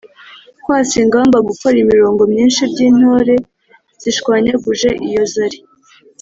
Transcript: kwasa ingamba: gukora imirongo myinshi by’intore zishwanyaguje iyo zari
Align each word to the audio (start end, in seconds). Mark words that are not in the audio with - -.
kwasa 0.63 0.95
ingamba: 1.03 1.37
gukora 1.49 1.75
imirongo 1.83 2.21
myinshi 2.31 2.61
by’intore 2.71 3.35
zishwanyaguje 4.01 4.89
iyo 5.07 5.23
zari 5.35 5.59